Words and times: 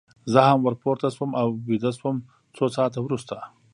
زه 0.31 0.39
هم 0.47 0.59
ور 0.63 0.75
پورته 0.83 1.07
شوم 1.15 1.31
او 1.41 1.47
ویده 1.67 1.91
شوم، 1.99 2.15
څو 2.55 2.65
ساعته 2.75 2.99
وروسته. 3.01 3.35